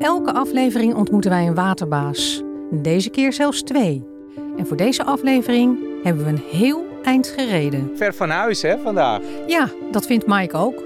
[0.00, 2.42] Elke aflevering ontmoeten wij een waterbaas.
[2.70, 4.06] Deze keer zelfs twee.
[4.56, 7.90] En voor deze aflevering hebben we een heel eind gereden.
[7.94, 9.20] Ver van huis, hè, vandaag?
[9.46, 10.82] Ja, dat vindt Mike ook.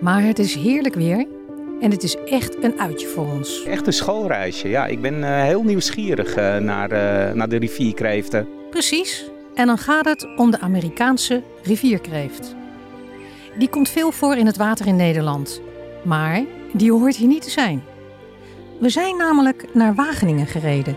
[0.00, 1.26] Maar het is heerlijk weer
[1.80, 3.64] en het is echt een uitje voor ons.
[3.64, 4.68] Echt een schoolreisje.
[4.68, 8.48] Ja, ik ben uh, heel nieuwsgierig uh, naar, uh, naar de rivierkreeften.
[8.70, 9.30] Precies.
[9.54, 12.54] En dan gaat het om de Amerikaanse rivierkreeft.
[13.58, 15.60] Die komt veel voor in het water in Nederland.
[16.04, 17.82] Maar die hoort hier niet te zijn.
[18.80, 20.96] We zijn namelijk naar Wageningen gereden.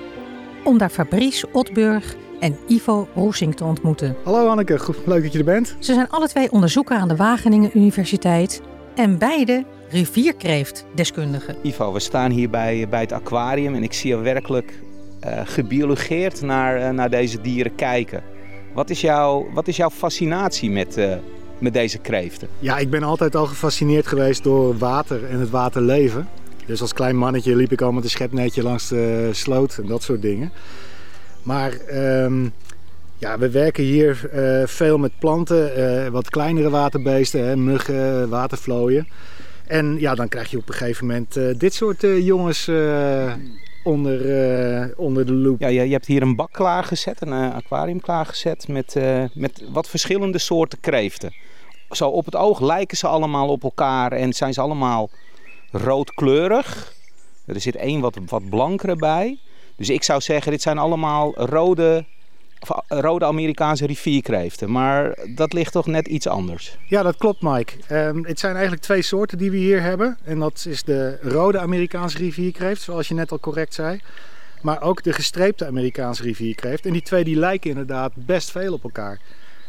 [0.64, 4.16] Om daar Fabrice Otburg en Ivo Roesing te ontmoeten.
[4.24, 5.76] Hallo Anneke, goed, leuk dat je er bent.
[5.80, 8.62] Ze zijn alle twee onderzoeker aan de Wageningen Universiteit.
[8.96, 11.56] En beide rivierkreeftdeskundigen.
[11.62, 14.74] Ivo, we staan hier bij, bij het aquarium en ik zie je werkelijk
[15.26, 18.24] uh, gebiologeerd naar, uh, naar deze dieren kijken.
[18.74, 21.14] Wat is, jouw, wat is jouw fascinatie met, uh,
[21.58, 22.48] met deze kreeften?
[22.60, 26.28] Ja, ik ben altijd al gefascineerd geweest door water en het waterleven.
[26.66, 30.04] Dus als klein mannetje liep ik al met een schepnetje langs de sloot en dat
[30.04, 30.52] soort dingen.
[31.44, 31.74] Maar
[32.24, 32.54] um,
[33.18, 39.08] ja, we werken hier uh, veel met planten, uh, wat kleinere waterbeesten, hè, muggen, watervlooien.
[39.66, 42.68] En ja, dan krijg je op een gegeven moment uh, dit soort jongens
[43.84, 45.60] onder, onder de loep.
[45.60, 48.96] Ja, je, je, hebt hier een bak klaargezet, een aquarium klaargezet met,
[49.34, 51.34] met wat verschillende soorten kreeften.
[51.90, 55.10] Zo op het oog lijken ze allemaal op elkaar en zijn ze allemaal
[55.74, 56.94] roodkleurig.
[57.46, 59.40] Er zit één wat, wat blankere bij.
[59.76, 62.06] Dus ik zou zeggen, dit zijn allemaal rode,
[62.88, 64.72] rode Amerikaanse rivierkreeften.
[64.72, 66.78] Maar dat ligt toch net iets anders.
[66.88, 67.74] Ja, dat klopt Mike.
[67.92, 70.18] Um, het zijn eigenlijk twee soorten die we hier hebben.
[70.24, 74.00] En dat is de rode Amerikaanse rivierkreeft, zoals je net al correct zei.
[74.62, 76.86] Maar ook de gestreepte Amerikaanse rivierkreeft.
[76.86, 79.20] En die twee die lijken inderdaad best veel op elkaar.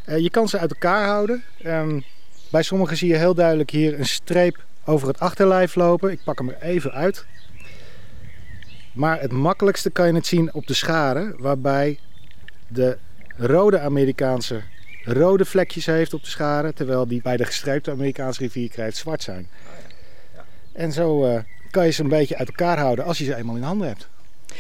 [0.09, 1.43] Uh, je kan ze uit elkaar houden.
[1.67, 2.05] Um,
[2.51, 6.11] bij sommigen zie je heel duidelijk hier een streep over het achterlijf lopen.
[6.11, 7.27] Ik pak hem er even uit.
[8.93, 11.99] Maar het makkelijkste kan je het zien op de scharen, waarbij
[12.69, 12.99] de
[13.37, 14.63] rode Amerikaanse
[15.05, 19.49] rode vlekjes heeft op de scharen, terwijl die bij de gestreepte Amerikaanse rivierkreeft zwart zijn.
[20.73, 21.39] En zo uh,
[21.71, 24.09] kan je ze een beetje uit elkaar houden als je ze eenmaal in handen hebt.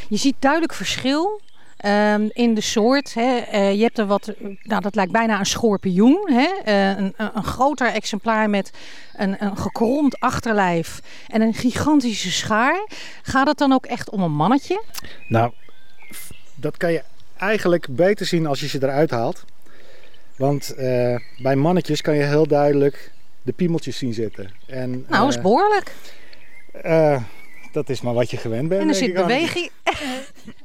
[0.08, 1.40] Je ziet duidelijk verschil
[1.86, 3.14] Um, in de soort.
[3.14, 3.42] Hè.
[3.52, 6.30] Uh, je hebt er wat, nou dat lijkt bijna een schorpioen.
[6.32, 6.48] Hè.
[6.66, 8.70] Uh, een, een, groter exemplaar met
[9.16, 12.86] een, een gekromd achterlijf en een gigantische schaar.
[13.22, 14.82] Gaat het dan ook echt om een mannetje?
[15.28, 15.52] Nou,
[16.54, 17.02] dat kan je
[17.36, 19.44] eigenlijk beter zien als je ze eruit haalt.
[20.36, 23.12] Want uh, bij mannetjes kan je heel duidelijk
[23.42, 24.50] de piemeltjes zien zitten.
[24.66, 25.92] En, nou, is behoorlijk.
[27.74, 28.80] Dat is maar wat je gewend bent.
[28.80, 29.70] En er zit beweging.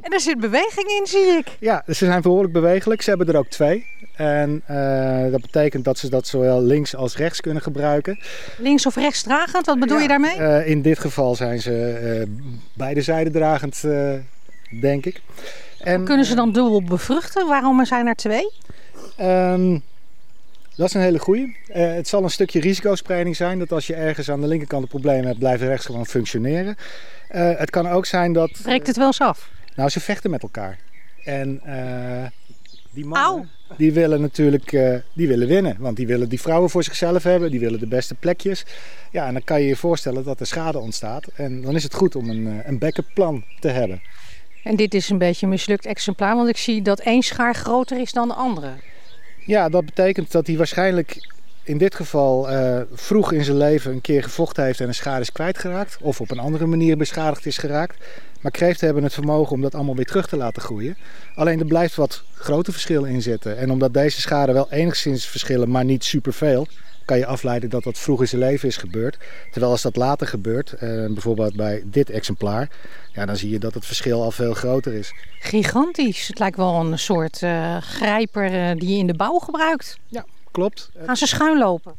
[0.01, 1.47] En er zit beweging in, zie ik.
[1.59, 3.01] Ja, ze zijn behoorlijk bewegelijk.
[3.01, 3.85] Ze hebben er ook twee.
[4.15, 8.19] En uh, dat betekent dat ze dat zowel links als rechts kunnen gebruiken.
[8.57, 10.37] Links of rechts dragend, wat bedoel ja, je daarmee?
[10.37, 13.83] Uh, in dit geval zijn ze uh, beide zijden dragend,
[14.81, 15.21] denk ik.
[15.79, 17.47] En, kunnen ze dan dubbel bevruchten?
[17.47, 18.51] Waarom zijn er twee?
[19.21, 19.83] Um,
[20.79, 21.53] dat is een hele goede.
[21.71, 23.59] het zal een stukje risicospreiding zijn.
[23.59, 26.75] Dat als je ergens aan de linkerkant een probleem hebt, blijft rechts gewoon functioneren.
[27.31, 28.51] het kan ook zijn dat...
[28.61, 29.49] Breekt het wel eens af?
[29.75, 30.77] Nou, ze vechten met elkaar.
[31.23, 32.25] En uh,
[32.91, 35.75] die mannen, die willen natuurlijk uh, die willen winnen.
[35.79, 37.51] Want die willen die vrouwen voor zichzelf hebben.
[37.51, 38.65] Die willen de beste plekjes.
[39.11, 41.27] Ja, en dan kan je je voorstellen dat er schade ontstaat.
[41.35, 44.01] En dan is het goed om een, een backup plan te hebben.
[44.63, 46.35] En dit is een beetje een mislukt exemplaar.
[46.35, 48.73] Want ik zie dat één schaar groter is dan de andere.
[49.49, 51.27] Ja, dat betekent dat hij waarschijnlijk
[51.63, 55.19] in dit geval uh, vroeg in zijn leven een keer gevochten heeft en een schaar
[55.19, 55.97] is kwijtgeraakt.
[56.01, 58.05] Of op een andere manier beschadigd is geraakt.
[58.41, 60.97] Maar kreeften hebben het vermogen om dat allemaal weer terug te laten groeien.
[61.35, 63.57] Alleen er blijft wat grote verschil in zitten.
[63.57, 66.67] En omdat deze schade wel enigszins verschillen, maar niet superveel,
[67.09, 69.17] kan je afleiden dat dat vroeg in zijn leven is gebeurd.
[69.51, 72.69] Terwijl als dat later gebeurt, eh, bijvoorbeeld bij dit exemplaar,
[73.13, 75.13] ja, dan zie je dat het verschil al veel groter is.
[75.39, 76.27] Gigantisch.
[76.27, 79.97] Het lijkt wel een soort uh, grijper uh, die je in de bouw gebruikt.
[80.07, 80.89] Ja, klopt.
[81.05, 81.93] Gaan ze schuin lopen?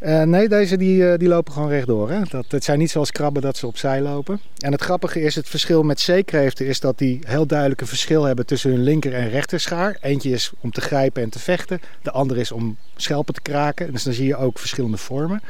[0.00, 2.10] Uh, nee, deze die, uh, die lopen gewoon rechtdoor.
[2.10, 2.20] Hè?
[2.30, 4.40] Dat, het zijn niet zoals krabben dat ze opzij lopen.
[4.58, 8.24] En het grappige is, het verschil met zeekreeften is dat die heel duidelijk een verschil
[8.24, 9.96] hebben tussen hun linker en rechterschaar.
[10.00, 11.80] Eentje is om te grijpen en te vechten.
[12.02, 13.92] De andere is om schelpen te kraken.
[13.92, 15.42] Dus dan zie je ook verschillende vormen.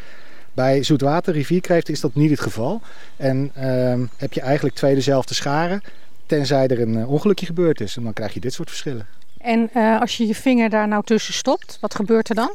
[0.52, 2.81] Bij zoetwater rivierkreeften is dat niet het geval.
[3.17, 5.82] En uh, heb je eigenlijk twee dezelfde scharen.
[6.26, 7.96] Tenzij er een uh, ongelukje gebeurd is.
[7.96, 9.06] En dan krijg je dit soort verschillen.
[9.38, 9.70] En
[10.00, 12.55] als je je vinger daar nou tussen stopt, wat gebeurt er dan?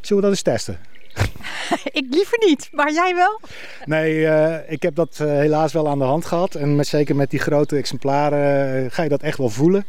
[0.00, 0.78] Zullen we dat eens testen?
[2.00, 3.40] ik liever niet, maar jij wel?
[3.84, 6.54] Nee, uh, ik heb dat uh, helaas wel aan de hand gehad.
[6.54, 9.86] En met, zeker met die grote exemplaren uh, ga je dat echt wel voelen.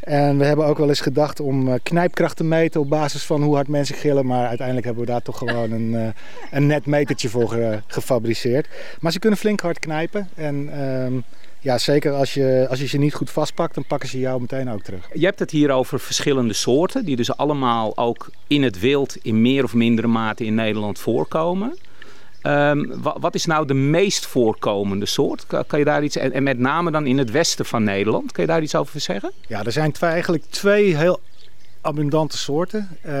[0.00, 3.54] En we hebben ook wel eens gedacht om knijpkracht te meten op basis van hoe
[3.54, 4.26] hard mensen gillen.
[4.26, 6.14] Maar uiteindelijk hebben we daar toch gewoon een,
[6.50, 8.68] een net metertje voor ge gefabriceerd.
[9.00, 10.28] Maar ze kunnen flink hard knijpen.
[10.34, 11.20] En ehm,
[11.60, 14.70] ja, zeker als je, als je ze niet goed vastpakt, dan pakken ze jou meteen
[14.70, 15.08] ook terug.
[15.12, 19.40] Je hebt het hier over verschillende soorten, die dus allemaal ook in het wild in
[19.42, 21.78] meer of mindere mate in Nederland voorkomen.
[22.42, 25.46] Um, wat, is nou de meest voorkomende soort?
[25.46, 28.32] Kan, kan, je daar iets, en, en met name dan in het westen van Nederland,
[28.32, 29.32] kan je daar iets over zeggen?
[29.46, 31.20] Ja, er zijn twee, eigenlijk twee heel
[31.80, 32.88] abundante soorten.
[33.06, 33.12] Uh,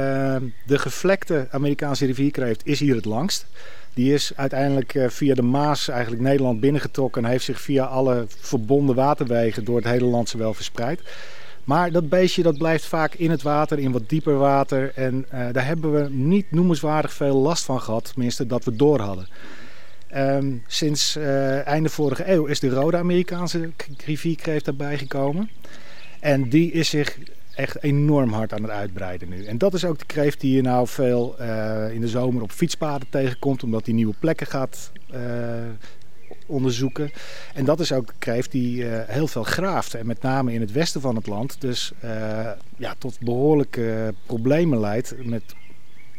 [0.66, 3.46] de gevlekte Amerikaanse rivierkreeft is hier het langst.
[3.94, 8.24] Die is uiteindelijk uh, via de Maas eigenlijk Nederland binnengetrokken en heeft zich via alle
[8.28, 11.00] verbonden waterwegen door het hele land zowel verspreid.
[11.64, 14.92] Maar dat beestje dat blijft vaak in het water, in wat dieper water.
[14.94, 19.00] En uh, daar hebben we niet noemenswaardig veel last van gehad, tenminste dat we door
[19.00, 19.28] hadden.
[20.16, 23.70] Um, sinds uh, einde vorige eeuw is de rode Amerikaanse
[24.04, 25.50] rivierkreeft erbij gekomen.
[26.20, 27.18] En die is zich
[27.58, 29.44] echt enorm hard aan het uitbreiden nu.
[29.44, 32.50] En dat is ook de kreeft die je nou veel uh, in de zomer op
[32.50, 35.20] fietspaden tegenkomt, omdat die nieuwe plekken gaat uh,
[36.46, 37.10] onderzoeken.
[37.54, 39.94] En dat is ook de kreeft die uh, heel veel graaft.
[39.94, 41.60] En met name in het westen van het land.
[41.60, 41.92] Dus
[42.76, 45.42] ja, tot behoorlijke problemen leidt met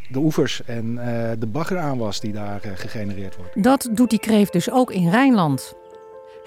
[0.10, 0.96] de oevers en
[1.40, 3.64] de baggeraanwas die daar gegenereerd wordt.
[3.64, 5.79] Dat doet die kreeft dus ook in Rijnland.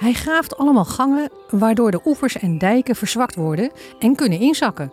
[0.02, 4.92] Hij graaft allemaal gangen waardoor de oevers en dijken verzwakt worden en kunnen inzakken.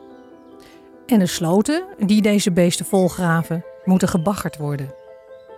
[1.06, 4.94] En de sloten die deze beesten volgraven, moeten gebaggerd worden.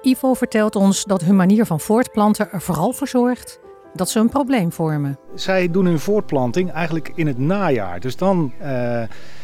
[0.01, 3.59] Ivo vertelt ons dat hun manier van voortplanten er vooral voor zorgt
[3.93, 5.19] dat ze een probleem vormen.
[5.35, 7.99] Zij doen hun voortplanting eigenlijk in het najaar.
[7.99, 9.03] Dus dan uh,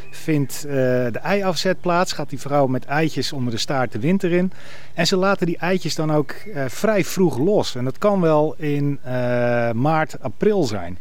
[0.09, 2.13] vindt uh, de eiafzet plaats.
[2.13, 4.51] Gaat die vrouw met eitjes onder de staart de winter in.
[4.93, 7.75] En ze laten die eitjes dan ook uh, vrij vroeg los.
[7.75, 8.99] En dat kan wel in
[9.73, 10.97] maart, april zijn.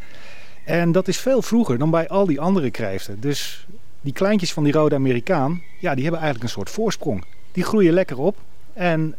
[0.64, 3.20] En dat is veel vroeger dan bij al die andere kreeften.
[3.20, 3.66] Dus
[4.00, 7.24] die kleintjes van die rode Amerikaan, ja, die hebben eigenlijk een soort voorsprong.
[7.52, 8.36] Die groeien lekker op.
[8.72, 9.14] En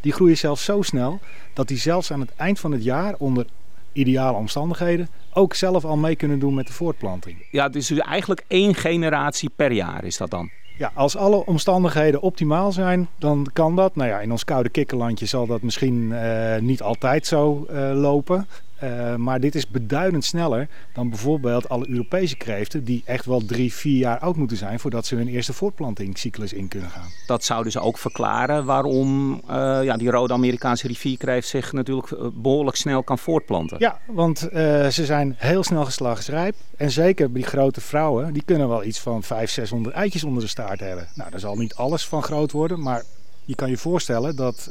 [0.00, 1.20] die groeien zelfs zo snel
[1.52, 3.46] dat die zelfs aan het eind van het jaar onder
[3.92, 7.46] ideale omstandigheden ook zelf al mee kunnen doen met de voortplanting.
[7.50, 10.50] Ja, dus eigenlijk één generatie per jaar is dat dan?
[10.78, 13.96] Ja, als alle omstandigheden optimaal zijn, dan kan dat.
[13.96, 18.46] Nou ja, in ons koude kikkerlandje zal dat misschien uh, niet altijd zo uh, lopen.
[18.82, 23.72] Uh, maar dit is beduidend sneller dan bijvoorbeeld alle Europese kreeften, die echt wel drie,
[23.72, 27.08] vier jaar oud moeten zijn voordat ze hun eerste voortplantingscyclus in kunnen gaan.
[27.26, 32.26] Dat zou dus ook verklaren waarom uh, ja, die rode Amerikaanse rivierkreeft zich natuurlijk eh,
[32.34, 33.76] behoorlijk snel kan voortplanten.
[33.78, 36.54] Ja, want uh, ze zijn heel snel geslagsrijp.
[36.76, 40.48] En zeker die grote vrouwen, die kunnen wel iets van 500, 600 eitjes onder de
[40.48, 41.08] staart hebben.
[41.14, 43.02] Nou, daar zal niet alles van groot worden, maar
[43.44, 44.70] je kan je voorstellen dat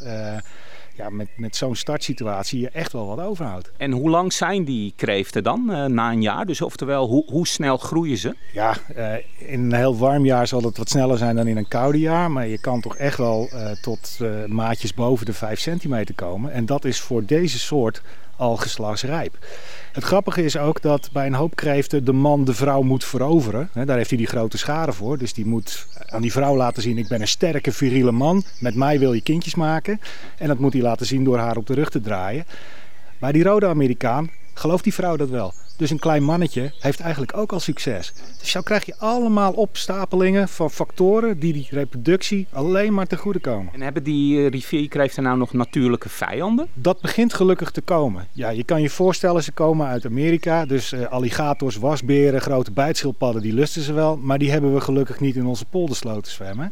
[0.97, 3.71] ja, met, met zo'n startsituatie je echt wel wat overhoudt.
[3.77, 6.45] En hoe lang zijn die kreeften dan uh, na een jaar?
[6.45, 8.35] Dus oftewel, hoe, hoe snel groeien ze?
[8.53, 11.67] Ja, uh, in een heel warm jaar zal het wat sneller zijn dan in een
[11.67, 12.31] koude jaar.
[12.31, 16.51] Maar je kan toch echt wel uh, tot maatjes boven de 5 centimeter komen.
[16.51, 18.01] En dat is voor deze soort
[18.37, 19.37] al geslachtsrijp.
[19.91, 23.69] Het grappige is ook dat bij een hoop kreeften de man de vrouw moet veroveren.
[23.73, 25.17] Daar heeft hij die grote scharen voor.
[25.17, 28.43] Dus die moet aan die vrouw laten zien: ik ben een sterke, viriele man.
[28.59, 30.01] Met mij wil je kindjes maken.
[30.37, 32.45] En dat moet hij laten zien door haar op de rug te draaien.
[33.19, 35.54] Bij die rode Amerikaan gelooft die vrouw dat wel.
[35.77, 38.13] Dus een klein mannetje heeft eigenlijk ook al succes.
[38.39, 43.39] Dus zo krijg je allemaal opstapelingen van factoren die die reproductie alleen maar te goede
[43.39, 43.74] komen.
[43.74, 46.68] En hebben die uh, rivierkreeften nou nog natuurlijke vijanden?
[46.73, 48.28] Dat begint gelukkig te komen.
[48.31, 50.66] Ja, je kan je voorstellen, ze komen uit Amerika.
[50.66, 54.18] Dus uh, alligators, wasberen, grote bijtschildpadden, die lusten ze wel.
[54.18, 56.71] Maar die hebben we gelukkig niet in onze poldersloten zwemmen.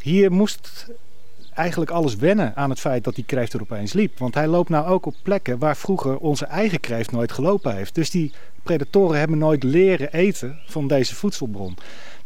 [0.00, 0.86] Hier moest
[1.56, 4.18] eigenlijk alles wennen aan het feit dat die kreeft er opeens liep.
[4.18, 7.94] Want hij loopt nou ook op plekken waar vroeger onze eigen kreeft nooit gelopen heeft.
[7.94, 8.32] Dus die
[8.62, 11.76] predatoren hebben nooit leren eten van deze voedselbron.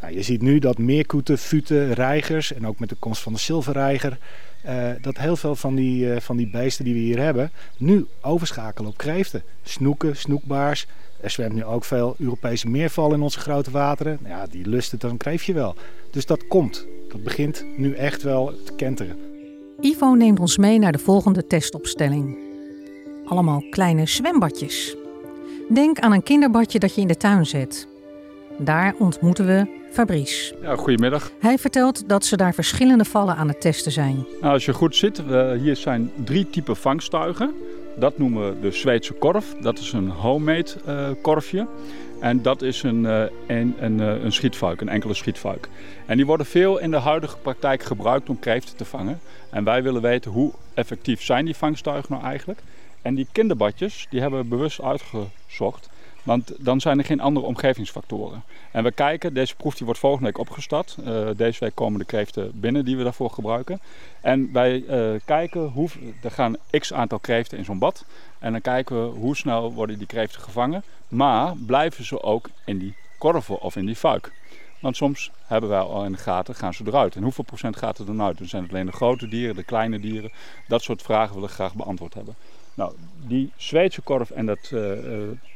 [0.00, 3.38] Nou, je ziet nu dat meerkoeten, futen, reigers en ook met de komst van de
[3.38, 4.18] zilverreiger...
[4.66, 8.06] Uh, dat heel veel van die, uh, van die beesten die we hier hebben nu
[8.20, 9.42] overschakelen op kreeften.
[9.62, 10.86] Snoeken, snoekbaars.
[11.20, 14.18] Er zwemt nu ook veel Europese meerval in onze grote wateren.
[14.20, 15.74] Nou ja, die lusten dan kreefje wel.
[16.10, 16.86] Dus dat komt.
[17.12, 19.16] Dat begint nu echt wel te kenteren.
[19.80, 22.38] Ivo neemt ons mee naar de volgende testopstelling.
[23.24, 24.96] Allemaal kleine zwembadjes.
[25.68, 27.88] Denk aan een kinderbadje dat je in de tuin zet.
[28.58, 30.54] Daar ontmoeten we Fabrice.
[30.62, 31.32] Ja, goedemiddag.
[31.38, 34.26] Hij vertelt dat ze daar verschillende vallen aan het testen zijn.
[34.40, 37.54] Nou, als je goed ziet, uh, hier zijn drie typen vangstuigen.
[38.00, 39.54] Dat noemen we de Zweedse korf.
[39.60, 41.66] Dat is een homemade uh, korfje.
[42.20, 45.68] En dat is een, uh, een, een, een schietvuik, een enkele schietvuik.
[46.06, 49.20] En die worden veel in de huidige praktijk gebruikt om kreeften te vangen.
[49.50, 52.60] En wij willen weten hoe effectief zijn die vangstuigen nou eigenlijk.
[53.02, 55.88] En die kinderbadjes, die hebben we bewust uitgezocht.
[56.22, 58.42] Want dan zijn er geen andere omgevingsfactoren.
[58.70, 60.96] En we kijken, deze proef die wordt volgende week opgestart.
[61.06, 63.80] Uh, deze week komen de kreeften binnen die we daarvoor gebruiken.
[64.20, 65.88] En wij uh, kijken, hoe,
[66.22, 68.04] er gaan x aantal kreeften in zo'n bad.
[68.38, 70.82] En dan kijken we hoe snel worden die kreeften gevangen.
[71.08, 74.32] Maar blijven ze ook in die korven of in die fuik.
[74.80, 77.16] Want soms hebben wij al in de gaten, gaan ze eruit.
[77.16, 78.38] En hoeveel procent gaat er dan uit?
[78.38, 80.30] Dan zijn het alleen de grote dieren, de kleine dieren.
[80.68, 82.34] Dat soort vragen willen we graag beantwoord hebben.
[82.80, 82.92] Nou,
[83.26, 84.92] die Zweedse korf en dat uh,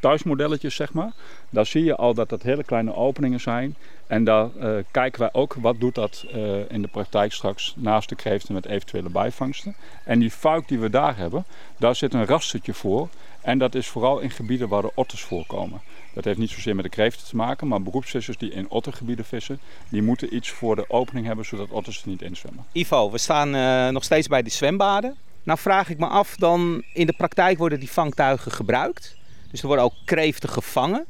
[0.00, 1.12] thuismodelletje, zeg maar,
[1.50, 3.76] daar zie je al dat dat hele kleine openingen zijn.
[4.06, 6.26] En daar uh, kijken wij ook wat doet dat
[6.68, 9.76] in de praktijk straks naast de kreeften met eventuele bijvangsten.
[10.04, 11.44] En die fuik die we daar hebben,
[11.78, 13.08] daar zit een rastertje voor.
[13.40, 15.80] En dat is vooral in gebieden waar de otters voorkomen.
[16.14, 19.58] Dat heeft niet zozeer met de kreeften te maken, maar beroepsvissers die in ottergebieden vissen,
[19.88, 22.64] die moeten iets voor de opening hebben zodat otters er niet inzwemmen.
[22.72, 23.50] Ivo, we staan
[23.92, 25.16] nog steeds bij de zwembaden.
[25.44, 29.16] Nou vraag ik me af, dan in de praktijk worden die vangtuigen gebruikt.
[29.50, 31.04] Dus er worden ook kreeften gevangen.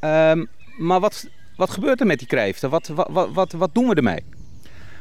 [0.00, 2.70] Um, maar wat, wat gebeurt er met die kreeften?
[2.70, 4.24] Wat, wat, wat, wat doen we ermee?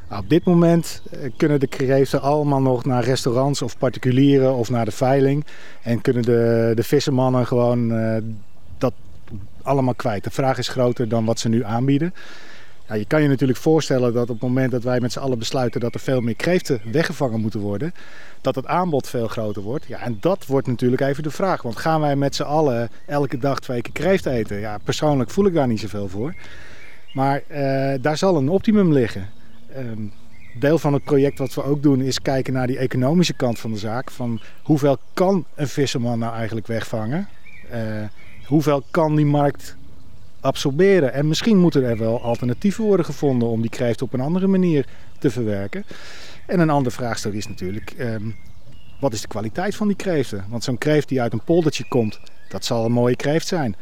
[0.10, 1.01] Nou, op dit moment
[1.38, 5.46] kunnen de kreeften allemaal nog naar restaurants of particulieren of naar de veiling.
[5.81, 8.17] En kunnen de, de vissermannen gewoon uh,
[8.77, 8.93] dat
[9.62, 10.24] allemaal kwijt.
[10.24, 12.13] De vraag is groter dan wat ze nu aanbieden.
[12.89, 15.39] Ja, je kan je natuurlijk voorstellen dat op het moment dat wij met z'n allen
[15.39, 17.93] besluiten dat er veel meer kreeften weggevangen moeten worden,
[18.41, 19.86] dat het aanbod veel groter wordt.
[19.86, 21.62] Ja, en dat wordt natuurlijk even de vraag.
[21.62, 24.60] Want gaan wij met z'n allen elke dag twee keer kreeft eten?
[24.60, 26.34] Ja, persoonlijk voel ik daar niet zoveel voor.
[27.13, 29.29] Maar uh, daar zal een optimum liggen.
[29.77, 30.12] Um,
[30.60, 33.72] deel van het project wat we ook doen is kijken naar die economische kant van
[33.72, 34.12] de zaak.
[34.12, 37.27] Van hoeveel kan een visserman nou eigenlijk wegvangen?
[37.74, 37.77] Uh,
[38.46, 39.75] hoeveel kan die markt
[40.41, 41.13] absorberen?
[41.13, 44.86] En misschien moeten er wel alternatieven worden gevonden om die kreeft op een andere manier
[45.19, 45.84] te verwerken.
[46.48, 48.36] En een ander vraagstuk is natuurlijk, um,
[49.00, 50.46] wat is de kwaliteit van die kreeften?
[50.50, 52.19] Want zo'n kreeft die uit een poldertje komt,
[52.50, 53.75] dat zal een mooie kreeft zijn.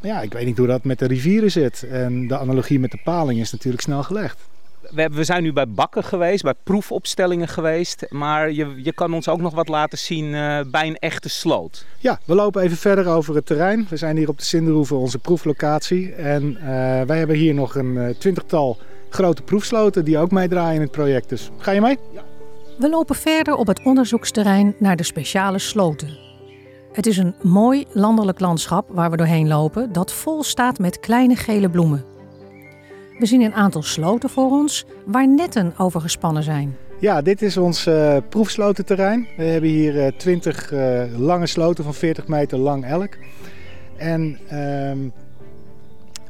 [0.00, 1.82] Maar ja, ik weet niet hoe dat met de rivieren zit.
[1.82, 4.38] En de analogie met de paling is natuurlijk snel gelegd.
[4.94, 8.06] We, we zijn nu bij bakken geweest, bij proefopstellingen geweest.
[8.10, 11.86] Maar je, je kan ons ook nog wat laten zien uh, bij een echte sloot.
[11.98, 13.86] Ja, we lopen even verder over het terrein.
[13.88, 16.12] We zijn hier op de Sinderhoeve, onze proeflocatie.
[16.12, 16.62] En uh,
[17.02, 21.28] wij hebben hier nog een uh, twintigtal grote proefsloten die ook meedraaien in het project.
[21.28, 21.98] Dus ga je mee?
[22.12, 22.22] Ja.
[22.78, 26.18] We lopen verder op het onderzoeksterrein naar de speciale sloten.
[26.92, 31.36] Het is een mooi landelijk landschap waar we doorheen lopen dat vol staat met kleine
[31.36, 32.13] gele bloemen.
[33.18, 36.76] We zien een aantal sloten voor ons waar netten over gespannen zijn.
[37.00, 39.26] Ja, dit is ons uh, proefslotenterrein.
[39.36, 43.16] We hebben hier uh, 20 uh, lange sloten van 40 meter lang elk.
[43.96, 45.10] En uh,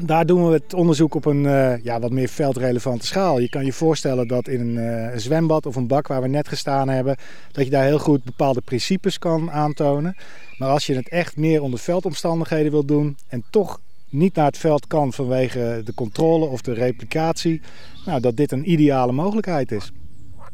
[0.07, 1.43] daar doen we het onderzoek op een
[1.83, 3.39] ja, wat meer veldrelevante schaal.
[3.39, 6.89] Je kan je voorstellen dat in een, zwembad of een bak waar we net gestaan
[6.89, 7.17] hebben,
[7.53, 10.17] dat je daar heel goed bepaalde principes kan aantonen.
[10.59, 13.81] Maar als je het echt meer onder veldomstandigheden wil doen en toch
[14.15, 17.61] niet naar het veld kan vanwege de controle of de replicatie,
[18.07, 19.91] nou, dat dit een ideale mogelijkheid is.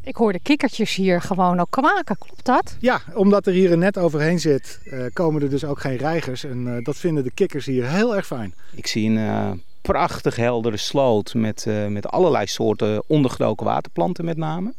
[0.02, 2.76] Ik hoor de kikkertjes hier gewoon ook kwaken, klopt dat?
[2.78, 6.44] Ja, omdat er hier een net overheen zit, uh, komen er dus ook geen reigers.
[6.44, 8.54] En uh, dat vinden de kikkers hier heel erg fijn.
[8.74, 9.50] Ik zie een uh,
[9.80, 14.72] prachtig heldere sloot met, met allerlei soorten ondergedoken waterplanten met name.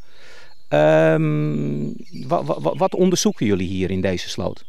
[0.69, 1.95] Um,
[2.77, 4.65] wat onderzoeken jullie hier in deze sloot?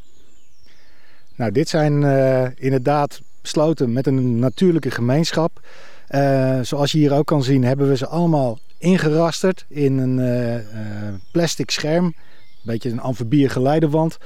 [1.37, 1.92] Nou, dit zijn
[2.57, 5.61] inderdaad sloten met een natuurlijke gemeenschap.
[6.63, 10.63] zoals je hier ook kan zien, hebben we ze allemaal ingerasterd in een uh, uh,
[11.33, 12.05] plastic scherm.
[12.05, 12.15] Een
[12.63, 14.19] beetje een amfibie geleidewand.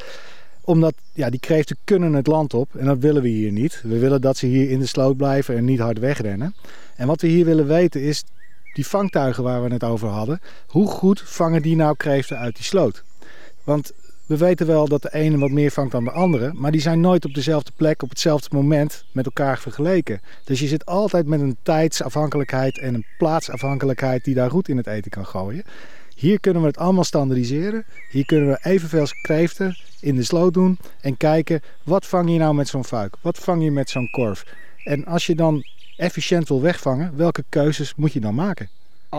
[0.61, 3.81] Omdat ja, die kreeften kunnen het land op en dat willen we hier niet.
[3.83, 6.55] We willen dat ze hier in de sloot blijven en niet hard wegrennen.
[6.97, 8.25] En wat we hier willen weten is
[8.75, 10.41] die vangtuigen waar we het over hadden.
[10.67, 13.05] Hoe goed vangen die nou kreeften uit die sloot?
[13.65, 13.93] Want
[14.27, 17.01] we weten wel dat de ene wat meer vangt dan de andere, maar die zijn
[17.01, 20.21] nooit op dezelfde plek op hetzelfde moment met elkaar vergeleken.
[20.45, 24.87] Dus je zit altijd met een tijdsafhankelijkheid en een plaatsafhankelijkheid die daar goed in het
[24.87, 25.65] eten kan gooien.
[26.17, 27.85] Hier kunnen we het allemaal standaardiseren.
[28.11, 32.55] Hier kunnen we evenveel kreeften in de sloot doen en kijken wat vang je nou
[32.55, 33.15] met zo'n fuik?
[33.21, 34.45] Wat vang je met zo'n korf?
[34.85, 35.65] En als je dan
[35.97, 38.69] efficiënt wil wegvangen, welke keuzes moet je dan maken?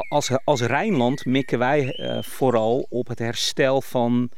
[0.09, 4.29] Als, als Rijnland mikken wij uh, vooral op het herstel van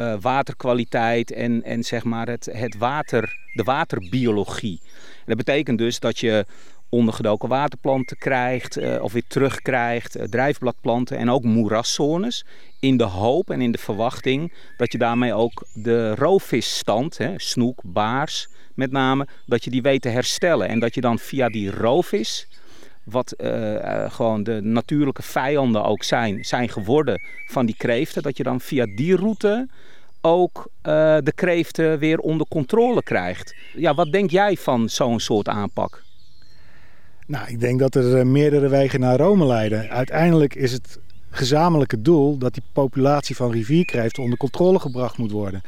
[0.00, 4.80] uh, waterkwaliteit en, en zeg maar het, het water, de waterbiologie.
[5.26, 6.46] Dat betekent dus dat je
[6.88, 12.44] ondergedoken waterplanten krijgt uh, of weer terugkrijgt, uh, drijfbladplanten en ook moeraszones.
[12.80, 17.80] In de hoop en in de verwachting dat je daarmee ook de roofvisstand, hè, snoek,
[17.84, 20.68] baars met name, dat je die weet te herstellen.
[20.68, 22.48] En dat je dan via die roofvis,
[23.10, 28.42] wat uh, gewoon de natuurlijke vijanden ook zijn, zijn geworden van die kreeften, dat je
[28.42, 29.68] dan via die route
[30.20, 33.54] ook eh, de kreeften weer onder controle krijgt.
[33.74, 36.02] Ja, wat denk jij van zo'n soort aanpak?
[37.26, 39.90] Nou, ik denk dat er meerdere wegen naar Rome leiden.
[39.90, 40.98] Uiteindelijk is het
[41.30, 45.62] gezamenlijke doel dat die populatie van rivierkreeften onder controle gebracht moet worden.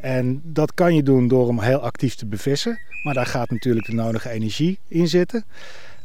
[0.00, 2.78] En dat kan je doen door hem heel actief te bevissen.
[3.02, 5.44] Maar daar gaat natuurlijk de nodige energie in zitten.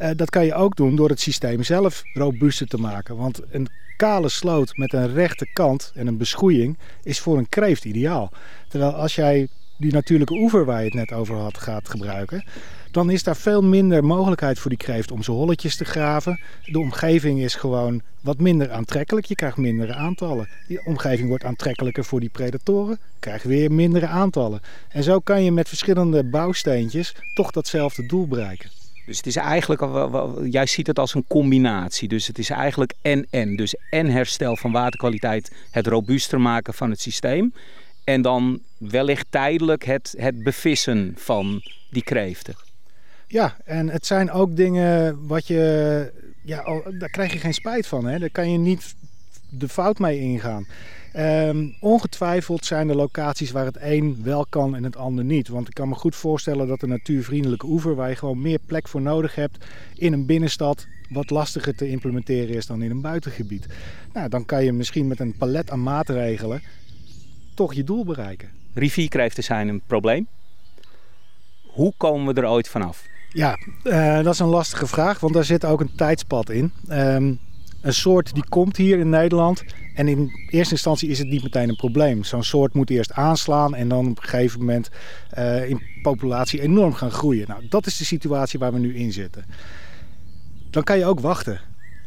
[0.02, 3.18] Uh, dat kan je ook doen door het systeem zelf robuuster te maken.
[3.18, 3.68] Want een
[3.98, 8.32] kale sloot met een rechte kant en een beschoeiing is voor een kreeft ideaal.
[8.68, 12.44] Terwijl als jij die natuurlijke oever waar je het net over had gaat gebruiken,
[12.92, 16.40] dan is daar veel minder mogelijkheid voor die kreeft om zijn holletjes te graven.
[16.66, 19.26] De omgeving is gewoon wat minder aantrekkelijk.
[19.26, 20.48] Je krijgt mindere aantallen.
[20.68, 23.00] Die omgeving wordt aantrekkelijker voor die predatoren.
[23.20, 24.62] Krijg weer mindere aantallen.
[24.90, 28.81] En zo kan je met verschillende bouwsteentjes toch datzelfde doel bereiken.
[29.12, 29.82] Dus het is eigenlijk,
[30.52, 32.08] jij ziet het als een combinatie.
[32.08, 33.56] Dus het is eigenlijk en-en.
[33.56, 37.54] Dus en herstel van waterkwaliteit, het robuuster maken van het systeem.
[38.04, 42.56] En dan wellicht tijdelijk het, het bevissen van die kreeften.
[43.28, 46.12] Ja, en het zijn ook dingen wat je,
[46.44, 46.64] ja,
[47.00, 48.06] daar krijg je geen spijt van.
[48.06, 48.20] Hè?
[48.20, 48.96] Daar kan je niet
[49.50, 50.68] de fout mee ingaan.
[51.12, 55.48] Ehm, ongetwijfeld zijn er locaties waar het een wel kan en het ander niet.
[55.48, 58.88] Want ik kan me goed voorstellen dat een natuurvriendelijke oever, waar je gewoon meer plek
[58.88, 59.66] voor nodig hebt
[59.96, 63.68] in een binnenstad, wat lastiger te implementeren is dan in een buitengebied.
[64.14, 66.62] Nou, dan kan je misschien met een palet aan maatregelen
[67.54, 68.50] toch je doel bereiken.
[68.74, 70.28] Rivierkreeften zijn een probleem.
[71.62, 73.06] Hoe komen we er ooit vanaf?
[73.30, 76.72] Ja, uh, dat is een lastige vraag, want daar zit ook een tijdspad in.
[76.90, 77.40] Um,
[77.82, 81.70] een soort die komt hier in Nederland en in eerste instantie is het niet meteen
[81.70, 82.24] een probleem.
[82.24, 84.90] Zo'n soort moet eerst aanslaan en dan op een gegeven moment
[85.38, 87.48] uh, in populatie enorm gaan groeien.
[87.48, 89.46] Nou, dat is de situatie waar we nu in zitten.
[90.70, 91.60] Dan kan je ook wachten.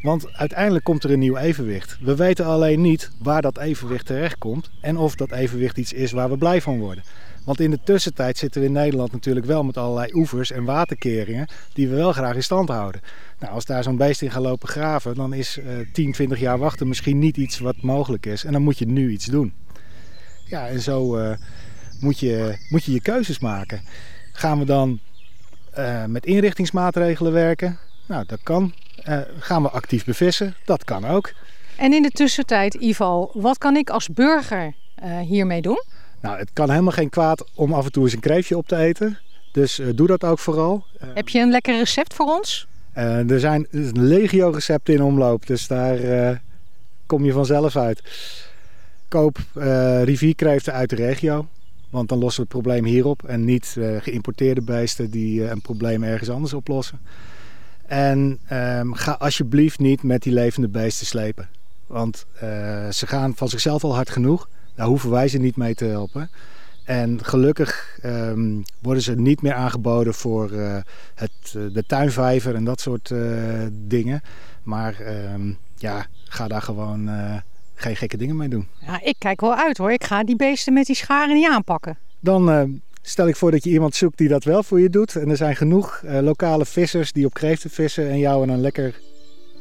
[0.05, 1.99] Want uiteindelijk komt er een nieuw evenwicht.
[2.01, 6.13] We weten alleen niet waar dat evenwicht terecht komt en of dat evenwicht iets is
[6.13, 7.05] waar we blij van worden.
[7.45, 11.49] Want in de tussentijd zitten we in Nederland natuurlijk wel met allerlei oevers en waterkeringen
[11.73, 13.01] die we wel graag in stand houden.
[13.39, 16.59] Nou, als daar zo'n beest in gaat lopen graven, dan is uh, 10, 20 jaar
[16.59, 18.45] wachten misschien niet iets wat mogelijk is.
[18.45, 19.53] En dan moet je nu iets doen.
[20.47, 21.37] Ja, en zo uh,
[22.01, 23.81] moet, je, moet je je keuzes maken.
[24.33, 25.01] Gaan we dan
[25.79, 27.79] uh, met inrichtingsmaatregelen werken?
[28.07, 28.73] Nou, dat kan.
[29.09, 30.55] Uh, gaan we actief bevissen?
[30.65, 31.33] Dat kan ook.
[31.77, 34.75] En in de tussentijd, Ivo, wat kan ik als burger
[35.27, 35.83] hiermee doen?
[36.21, 38.77] Nou, het kan helemaal geen kwaad om af en toe eens een kreefje op te
[38.77, 39.19] eten.
[39.53, 40.85] Dus uh, doe dat ook vooral.
[41.15, 42.67] Heb je een lekker recept voor ons?
[42.97, 46.31] Uh, er zijn legio recepten in omloop, dus daar uh,
[47.07, 48.03] kom je vanzelf uit.
[49.09, 49.39] Koop
[50.05, 51.47] rivierkreeften uit de regio,
[51.91, 53.25] want dan lossen we het probleem hierop.
[53.25, 57.01] En niet geïmporteerde beesten die een probleem ergens anders oplossen.
[57.87, 61.49] En ehm, ga alsjeblieft niet met die levende beesten slepen.
[61.87, 62.27] Want
[62.91, 64.49] ze gaan van zichzelf al hard genoeg.
[64.75, 66.31] Daar hoeven wij ze niet mee te helpen.
[66.85, 70.77] En gelukkig um, worden ze niet meer aangeboden voor uh,
[71.15, 74.23] het, uh, de tuinvijver en dat soort uh, dingen.
[74.63, 74.97] Maar
[75.35, 77.11] um, ja, ga daar gewoon
[77.75, 78.69] geen gekke dingen mee doen.
[78.81, 79.93] Ja, ik kijk wel uit hoor.
[79.93, 81.99] Ik ga die beesten met die scharen niet aanpakken.
[82.21, 85.17] Dan stel ik voor dat je iemand zoekt die dat wel voor je doet.
[85.17, 89.01] En er zijn genoeg lokale vissers die op kreeften vissen en jou een lekker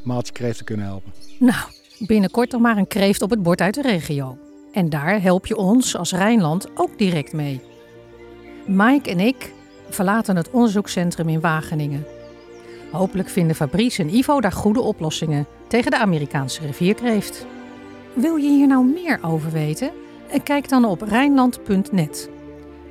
[0.03, 1.11] maaltje kreeften kunnen helpen.
[1.39, 1.65] Nou,
[1.99, 4.37] binnenkort nog maar een kreeft op het bord uit de regio.
[4.73, 7.61] En daar help je ons als Rijnland ook direct mee.
[8.65, 9.51] Mike en ik
[9.89, 12.05] verlaten het onderzoekscentrum in Wageningen.
[12.91, 17.45] Hopelijk vinden Fabrice en Ivo daar goede oplossingen tegen de Amerikaanse rivierkreeft.
[18.13, 19.91] Wil je hier nou meer over weten?
[20.43, 22.29] Kijk dan op Rijnland.net.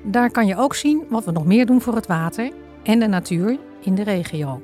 [0.03, 2.51] Daar kan je ook zien wat we nog meer doen voor het water
[2.83, 4.63] en de natuur in de regio.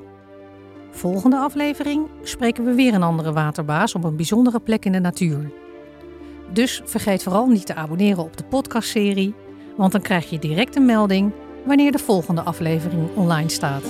[0.90, 5.51] Volgende aflevering spreken we weer een andere waterbaas op een bijzondere plek in de natuur.
[6.53, 9.35] Dus vergeet vooral niet te abonneren op de podcastserie,
[9.77, 11.33] want dan krijg je direct een melding
[11.64, 13.85] wanneer de volgende aflevering online staat.